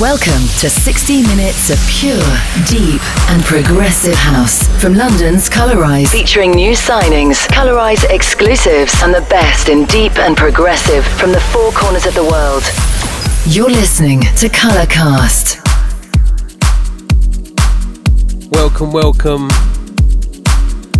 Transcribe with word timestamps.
Welcome 0.00 0.46
to 0.60 0.68
60 0.68 1.22
minutes 1.22 1.70
of 1.70 1.78
pure, 1.88 2.20
deep, 2.68 3.00
and 3.30 3.42
progressive 3.42 4.12
house 4.12 4.68
from 4.78 4.92
London's 4.94 5.48
Colorize, 5.48 6.08
featuring 6.08 6.50
new 6.50 6.72
signings, 6.72 7.46
Colorize 7.48 8.04
exclusives, 8.10 9.02
and 9.02 9.14
the 9.14 9.22
best 9.30 9.70
in 9.70 9.86
deep 9.86 10.18
and 10.18 10.36
progressive 10.36 11.02
from 11.06 11.32
the 11.32 11.40
four 11.40 11.72
corners 11.72 12.04
of 12.04 12.14
the 12.14 12.22
world. 12.22 12.62
You're 13.46 13.70
listening 13.70 14.20
to 14.20 14.50
Colorcast. 14.50 15.64
Welcome, 18.50 18.92
welcome. 18.92 19.48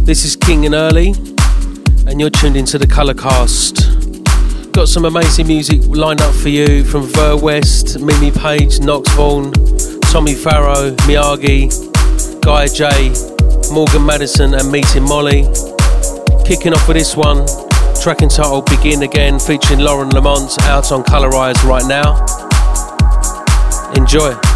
This 0.06 0.24
is 0.24 0.36
King 0.36 0.64
and 0.64 0.74
Early, 0.74 1.08
and 2.06 2.18
you're 2.18 2.30
tuned 2.30 2.56
into 2.56 2.78
the 2.78 2.86
Colorcast. 2.86 3.95
Got 4.76 4.88
some 4.88 5.06
amazing 5.06 5.46
music 5.46 5.80
lined 5.86 6.20
up 6.20 6.34
for 6.34 6.50
you 6.50 6.84
from 6.84 7.04
Ver 7.04 7.34
West, 7.34 7.98
Mimi 7.98 8.30
Page, 8.30 8.78
Nox 8.80 9.08
Vahn, 9.12 9.50
Tommy 10.12 10.34
Farrow, 10.34 10.90
Miyagi, 11.06 11.72
Guy 12.42 12.66
J, 12.66 13.72
Morgan 13.72 14.04
Madison, 14.04 14.52
and 14.52 14.70
Meeting 14.70 15.04
Molly. 15.04 15.44
Kicking 16.44 16.74
off 16.74 16.86
with 16.86 16.98
this 16.98 17.16
one, 17.16 17.46
track 18.02 18.20
entitled 18.20 18.66
Begin 18.66 19.02
Again, 19.02 19.38
featuring 19.38 19.80
Lauren 19.80 20.10
L'aimant, 20.10 20.60
out 20.64 20.92
on 20.92 21.02
Colorize 21.04 21.64
right 21.64 21.86
now. 21.86 22.20
Enjoy. 23.96 24.55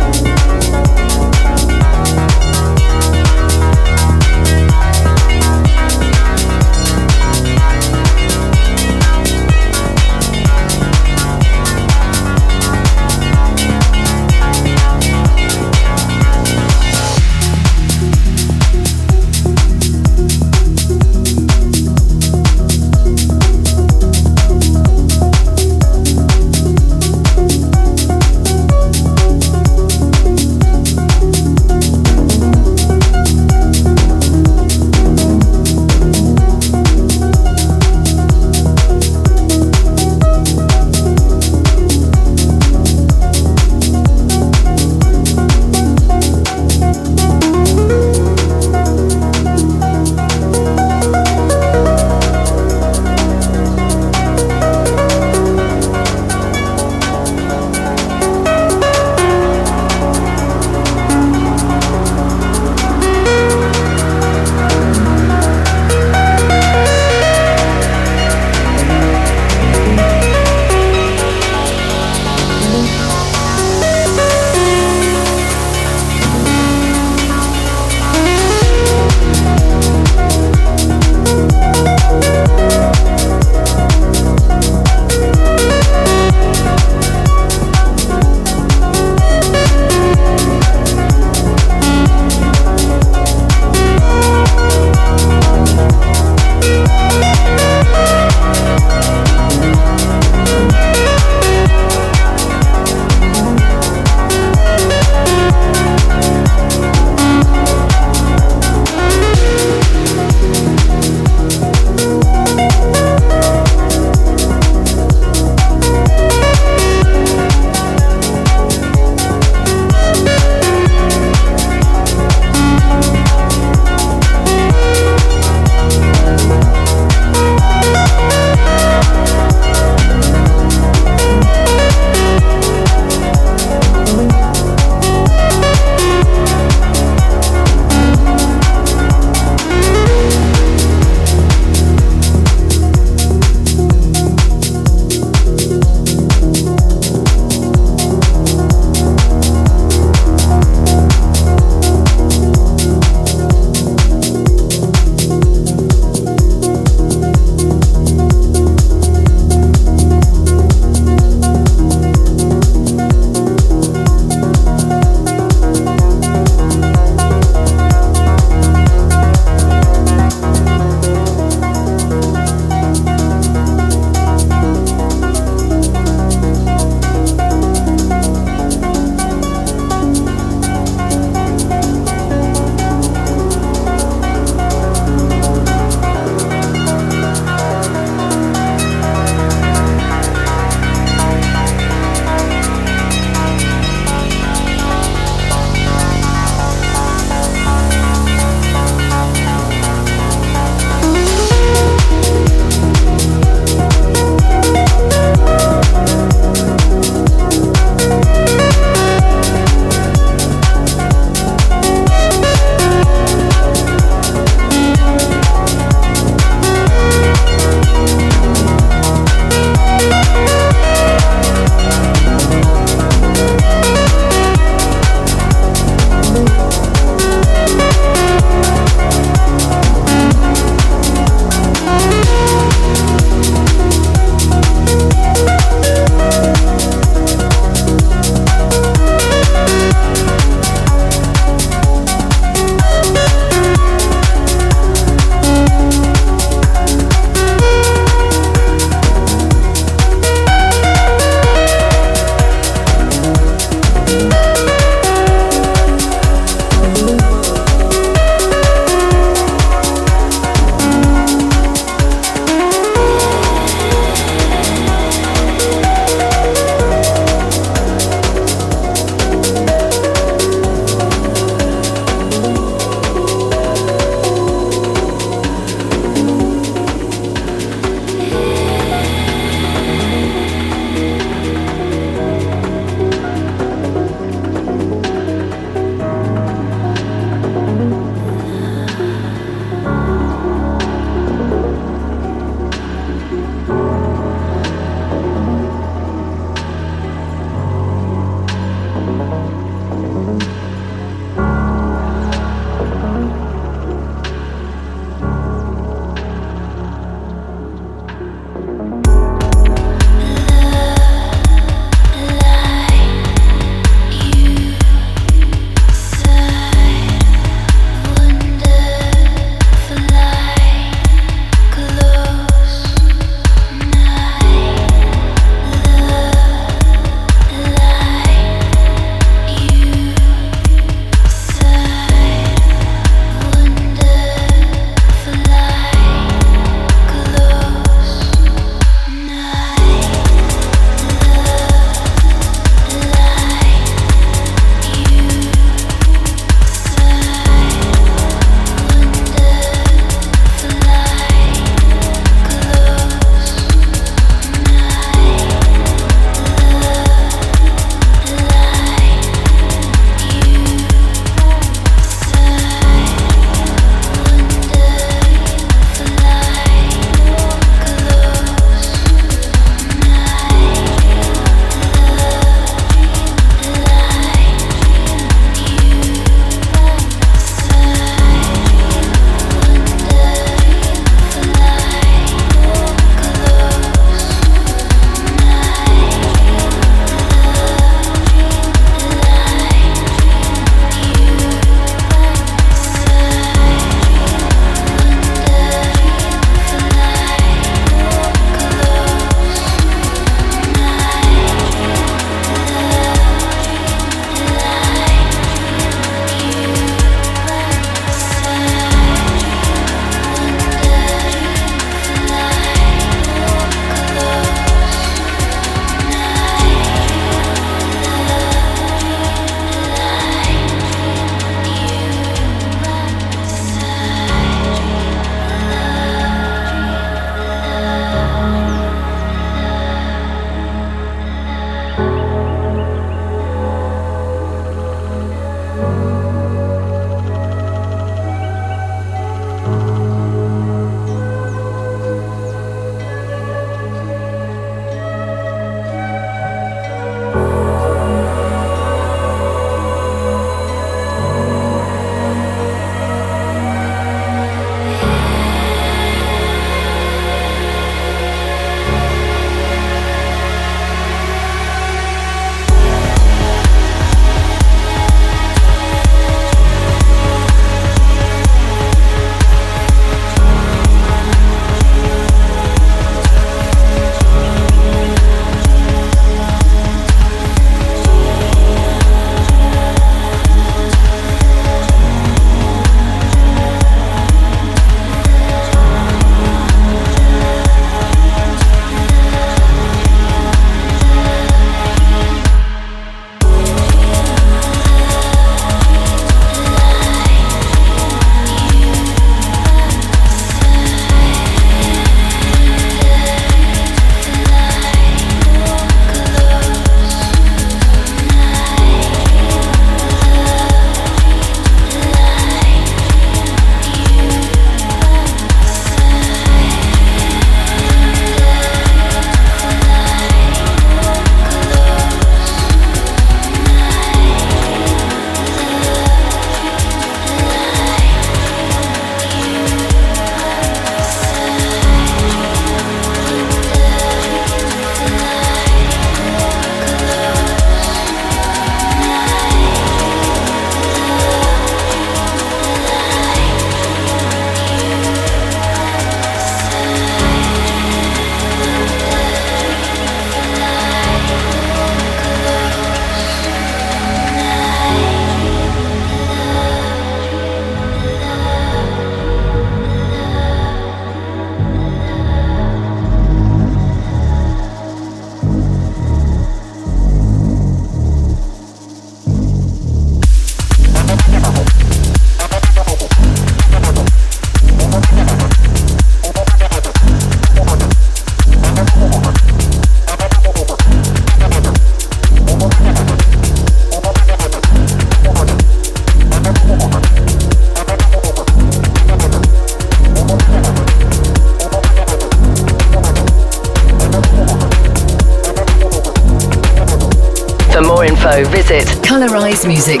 Visit 599.66 600.00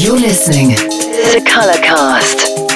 You're 0.00 0.16
listening 0.16 0.76
to 0.76 1.40
Colorcast. 1.44 2.67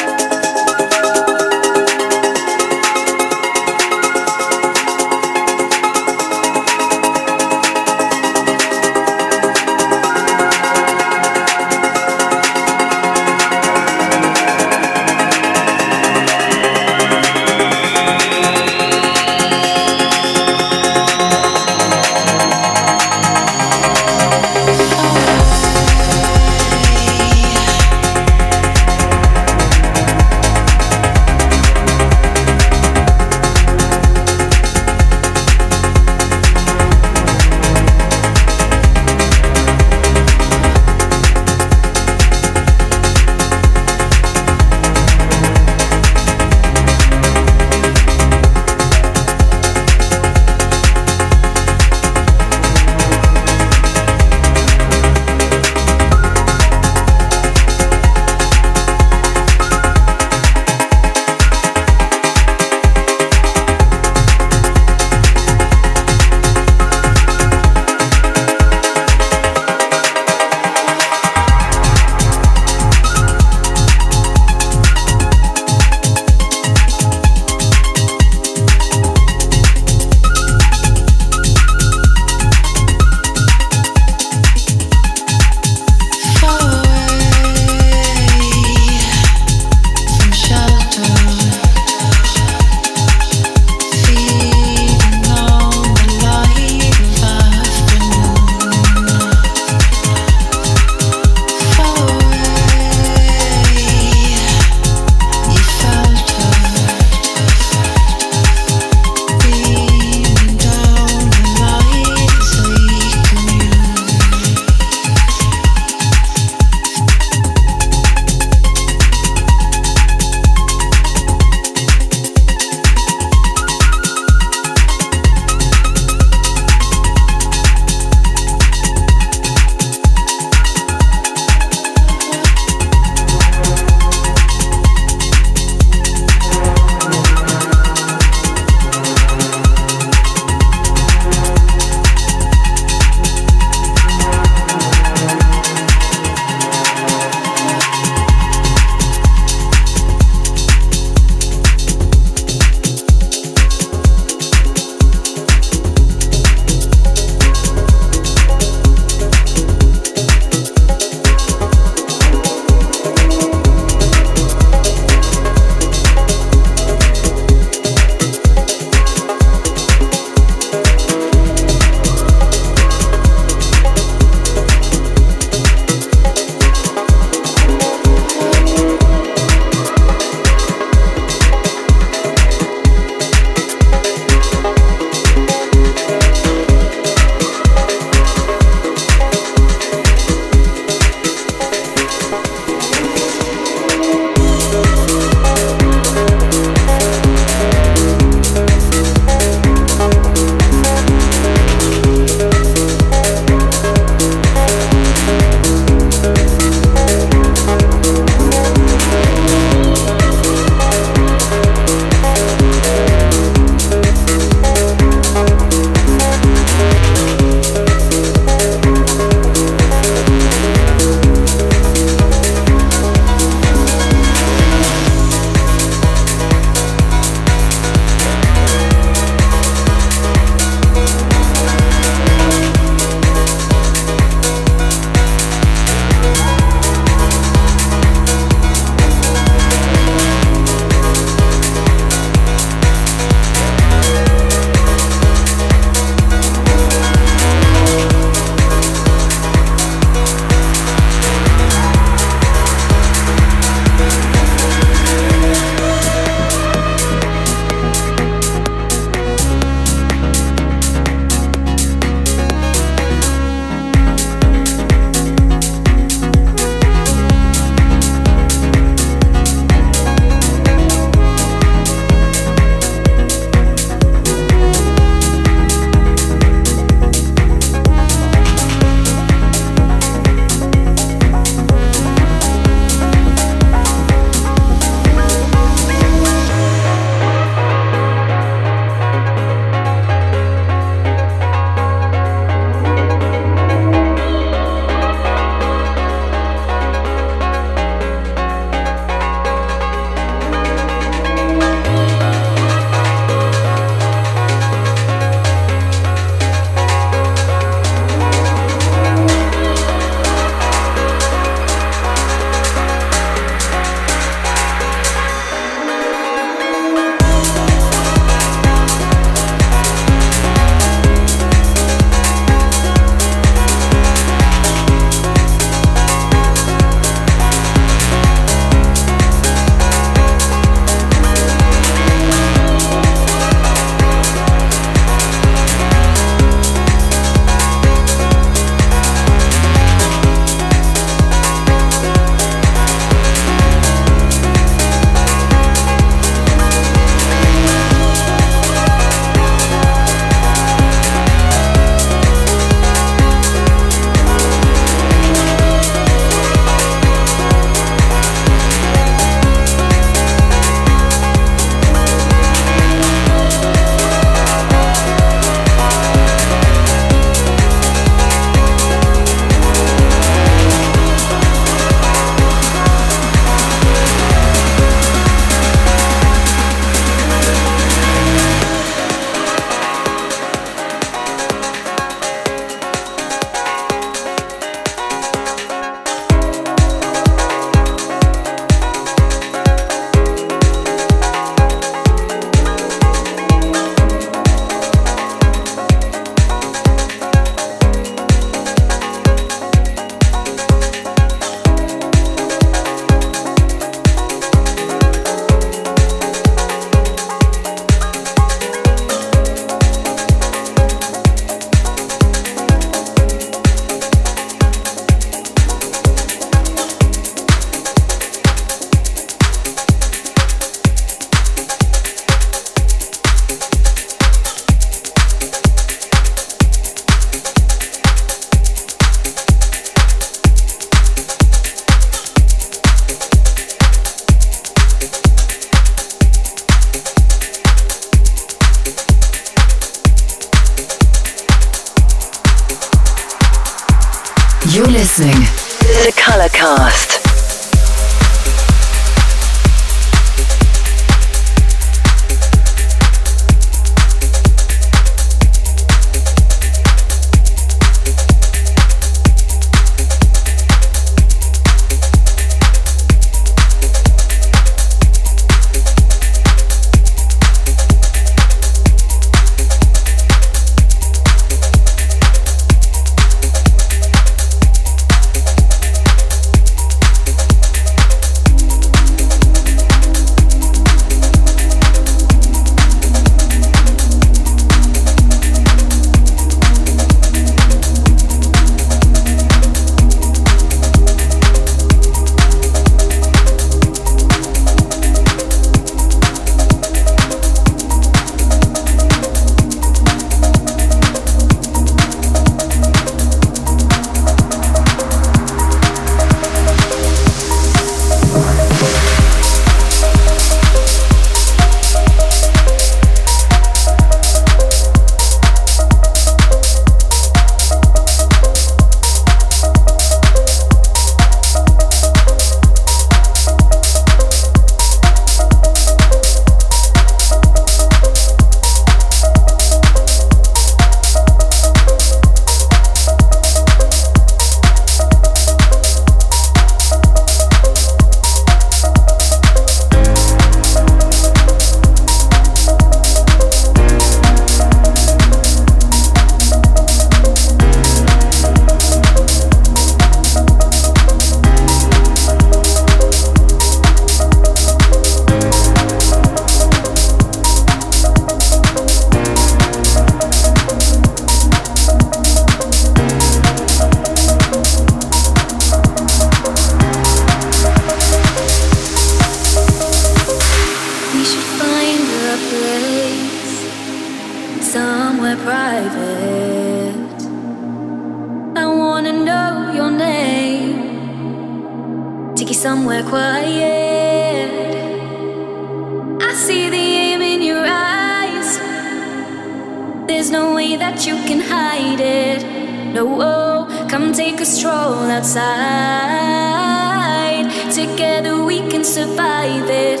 we 598.60 598.70
can 598.70 598.84
survive 598.84 599.68
it. 599.70 600.00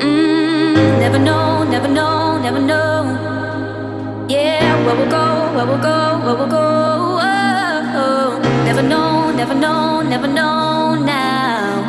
Mm, 0.00 0.98
never 1.00 1.18
know, 1.18 1.64
never 1.64 1.88
know, 1.88 2.38
never 2.38 2.58
know. 2.58 4.26
Yeah, 4.28 4.84
where 4.84 4.96
we'll 4.96 5.10
go, 5.10 5.26
where 5.54 5.66
we'll 5.66 5.82
go, 5.92 6.20
where 6.24 6.36
we'll 6.36 6.46
go. 6.46 6.66
Oh, 7.20 7.94
oh. 8.02 8.64
Never 8.64 8.82
know, 8.82 9.32
never 9.32 9.54
know, 9.54 10.02
never 10.02 10.26
know 10.26 10.94
now. 10.94 11.80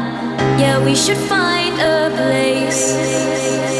Yeah, 0.59 0.83
we 0.83 0.95
should 0.95 1.17
find 1.17 1.75
a 1.79 2.09
place. 2.15 3.76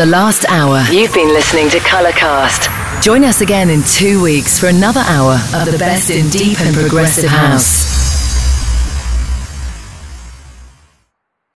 The 0.00 0.06
last 0.06 0.46
hour. 0.48 0.82
You've 0.90 1.12
been 1.12 1.28
listening 1.28 1.68
to 1.68 1.76
Colorcast. 1.76 3.02
Join 3.02 3.22
us 3.22 3.42
again 3.42 3.68
in 3.68 3.82
two 3.82 4.22
weeks 4.22 4.58
for 4.58 4.68
another 4.68 5.00
hour 5.04 5.34
of 5.54 5.70
the 5.70 5.76
best 5.76 6.08
in 6.08 6.30
deep 6.30 6.58
and 6.58 6.74
progressive 6.74 7.28
house. 7.28 7.89